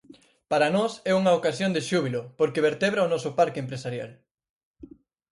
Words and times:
Para 0.51 0.67
nós 0.75 0.91
é 1.11 1.13
unha 1.21 1.35
ocasión 1.39 1.71
de 1.73 1.85
xúbilo 1.89 2.21
porque 2.39 2.65
vertebra 2.69 3.05
o 3.07 3.11
noso 3.13 3.29
parque 3.39 3.61
empresarial. 3.63 4.11